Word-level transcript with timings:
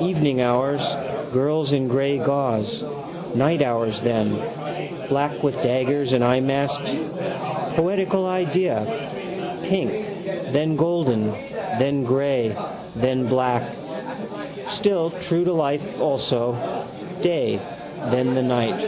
Evening 0.00 0.40
hours, 0.40 0.84
girls 1.32 1.72
in 1.72 1.86
grey 1.86 2.18
gauze. 2.18 2.82
Night 3.36 3.62
hours 3.62 4.00
then: 4.00 4.34
black 5.08 5.40
with 5.44 5.54
daggers 5.62 6.12
and 6.12 6.24
eyemasks. 6.24 6.96
Poetical 7.76 8.26
idea: 8.26 8.80
pink, 9.62 9.92
then 10.52 10.74
golden, 10.74 11.32
then 11.78 12.02
grey, 12.02 12.56
then 12.96 13.28
black. 13.28 13.62
Still, 14.66 15.10
true 15.20 15.44
to 15.44 15.52
life 15.52 16.00
also. 16.00 16.56
Day: 17.22 17.60
then 18.10 18.34
the 18.34 18.42
night. 18.42 18.84